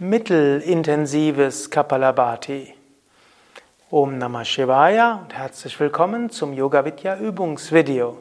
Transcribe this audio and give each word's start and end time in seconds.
mittelintensives 0.00 1.70
Kapalabhati. 1.70 2.72
Om 3.90 4.16
Namah 4.18 4.44
Shivaya 4.44 5.16
und 5.24 5.34
herzlich 5.34 5.80
willkommen 5.80 6.30
zum 6.30 6.52
Yoga 6.52 6.84
Vidya 6.84 7.16
Übungsvideo. 7.18 8.16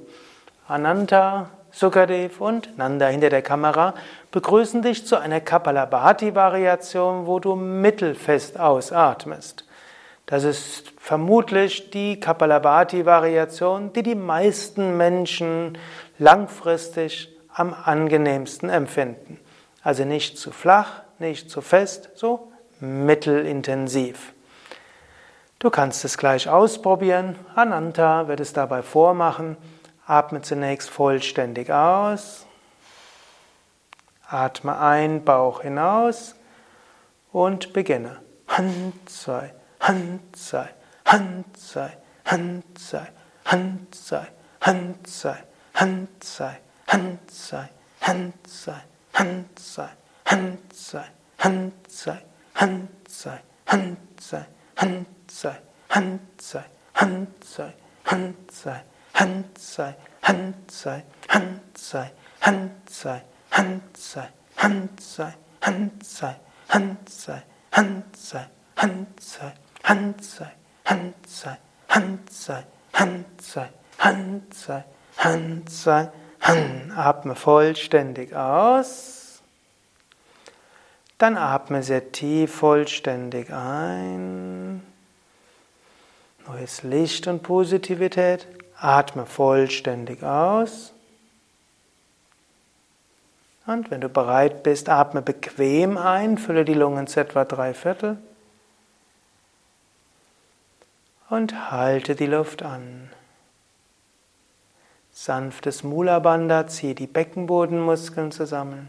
Ananta, 0.67 1.51
Sukadev 1.69 2.41
und 2.41 2.75
Nanda 2.79 3.09
hinter 3.09 3.29
der 3.29 3.43
Kamera 3.43 3.93
begrüßen 4.31 4.81
dich 4.81 5.05
zu 5.05 5.17
einer 5.17 5.39
Kapalabhati 5.39 6.33
Variation, 6.33 7.27
wo 7.27 7.39
du 7.39 7.53
mittelfest 7.53 8.59
ausatmest. 8.59 9.63
Das 10.25 10.45
ist 10.45 10.93
vermutlich 10.97 11.91
die 11.91 12.19
Kapalabhati 12.19 13.05
Variation, 13.05 13.93
die 13.93 14.01
die 14.01 14.15
meisten 14.15 14.97
Menschen 14.97 15.77
langfristig 16.17 17.29
am 17.53 17.75
angenehmsten 17.75 18.71
empfinden. 18.71 19.39
Also 19.83 20.05
nicht 20.05 20.37
zu 20.37 20.51
flach, 20.51 21.03
nicht 21.19 21.49
zu 21.49 21.61
fest, 21.61 22.09
so 22.15 22.51
mittelintensiv. 22.79 24.33
Du 25.59 25.69
kannst 25.69 26.05
es 26.05 26.17
gleich 26.17 26.47
ausprobieren. 26.47 27.35
Ananta 27.55 28.27
wird 28.27 28.39
es 28.39 28.53
dabei 28.53 28.83
vormachen. 28.83 29.57
Atme 30.05 30.41
zunächst 30.41 30.89
vollständig 30.89 31.71
aus. 31.71 32.45
Atme 34.29 34.77
ein, 34.77 35.23
Bauch 35.23 35.61
hinaus 35.61 36.35
und 37.31 37.73
beginne. 37.73 38.21
Hand 38.47 39.09
sei, 39.09 39.53
Hand 39.79 40.35
sei, 40.35 40.69
Hand 41.05 41.57
sei, 41.57 41.87
Hand 42.25 42.77
sei, 42.77 43.07
Hand 43.27 45.07
sei, 48.47 48.83
Hand 49.17 49.57
sei, 49.57 49.89
Hand 50.25 50.71
sei, 50.71 51.03
Hand 51.39 51.73
sei, 51.89 52.19
Hand 52.53 53.09
sei, 53.09 53.39
Hand 53.65 53.97
sei, 54.21 54.45
Hand 54.75 55.07
sei, 55.31 55.55
Hand 55.89 56.29
sei, 56.37 56.53
Hand 56.93 57.41
sei, 57.41 57.73
Hand 58.05 58.51
sei, 58.51 58.83
Hand 59.07 59.41
sei, 59.41 59.73
Hand 60.21 60.69
sei, 60.69 60.93
Hand 62.27 62.91
sei, 62.91 63.21
Hand 63.49 63.87
Atme 76.95 77.35
vollständig 77.35 78.35
aus. 78.35 79.41
Dann 81.17 81.35
atme 81.35 81.83
sehr 81.83 82.11
tief 82.11 82.53
vollständig 82.55 83.51
ein. 83.51 84.83
Neues 86.47 86.83
Licht 86.83 87.27
und 87.27 87.43
Positivität. 87.43 88.47
Atme 88.79 89.25
vollständig 89.25 90.23
aus. 90.23 90.93
Und 93.65 93.91
wenn 93.91 93.99
du 93.99 94.07
bereit 94.07 94.63
bist, 94.63 94.87
atme 94.87 95.21
bequem 95.21 95.97
ein, 95.97 96.37
fülle 96.37 96.63
die 96.63 96.73
Lungen 96.73 97.07
zu 97.07 97.19
etwa 97.19 97.43
drei 97.43 97.73
Viertel. 97.73 98.17
Und 101.29 101.69
halte 101.71 102.15
die 102.15 102.27
Luft 102.27 102.63
an. 102.63 103.09
Sanftes 105.19 105.83
Mula 105.83 106.19
Bandha, 106.19 106.67
ziehe 106.67 106.93
die 106.93 107.07
Beckenbodenmuskeln 107.07 108.31
zusammen. 108.31 108.87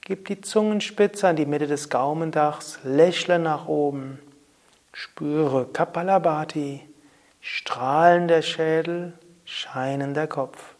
Gib 0.00 0.26
die 0.26 0.40
Zungenspitze 0.40 1.28
an 1.28 1.36
die 1.36 1.44
Mitte 1.44 1.66
des 1.66 1.90
Gaumendachs, 1.90 2.78
lächle 2.82 3.38
nach 3.38 3.68
oben. 3.68 4.20
Spüre 4.94 5.66
Kapalabhati, 5.66 6.80
strahlender 7.42 8.40
Schädel, 8.40 9.12
scheinender 9.44 10.26
Kopf. 10.26 10.76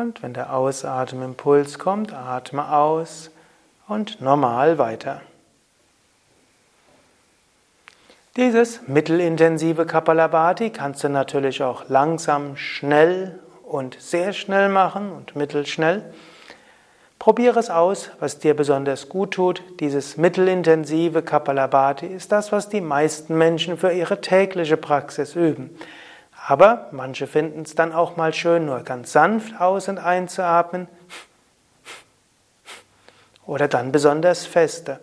Und 0.00 0.22
wenn 0.22 0.32
der 0.32 0.54
Ausatemimpuls 0.54 1.78
kommt, 1.78 2.14
atme 2.14 2.72
aus 2.72 3.30
und 3.86 4.22
normal 4.22 4.78
weiter. 4.78 5.20
Dieses 8.38 8.88
mittelintensive 8.88 9.84
Kapalabhati 9.84 10.70
kannst 10.70 11.04
du 11.04 11.10
natürlich 11.10 11.62
auch 11.62 11.90
langsam, 11.90 12.56
schnell 12.56 13.38
und 13.62 14.00
sehr 14.00 14.32
schnell 14.32 14.70
machen 14.70 15.12
und 15.12 15.36
mittelschnell. 15.36 16.14
Probiere 17.18 17.60
es 17.60 17.68
aus, 17.68 18.08
was 18.20 18.38
dir 18.38 18.56
besonders 18.56 19.10
gut 19.10 19.32
tut. 19.32 19.62
Dieses 19.80 20.16
mittelintensive 20.16 21.20
Kapalabhati 21.20 22.06
ist 22.06 22.32
das, 22.32 22.52
was 22.52 22.70
die 22.70 22.80
meisten 22.80 23.36
Menschen 23.36 23.76
für 23.76 23.92
ihre 23.92 24.22
tägliche 24.22 24.78
Praxis 24.78 25.36
üben. 25.36 25.76
Aber 26.46 26.88
manche 26.92 27.26
finden 27.26 27.62
es 27.62 27.74
dann 27.74 27.92
auch 27.92 28.16
mal 28.16 28.32
schön, 28.32 28.66
nur 28.66 28.80
ganz 28.80 29.12
sanft 29.12 29.60
aus- 29.60 29.88
und 29.88 29.98
einzuatmen. 29.98 30.88
Oder 33.46 33.68
dann 33.68 33.92
besonders 33.92 34.46
feste. 34.46 35.00